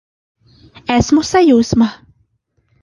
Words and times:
Esmu 0.95 1.25
sajūsmā! 1.33 1.91